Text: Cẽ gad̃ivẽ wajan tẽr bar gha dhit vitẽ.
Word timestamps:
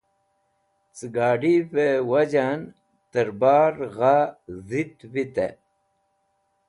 Cẽ 0.97 1.09
gad̃ivẽ 1.15 1.95
wajan 2.09 2.59
tẽr 3.11 3.29
bar 3.41 3.73
gha 3.97 4.15
dhit 4.67 4.97
vitẽ. 5.11 5.57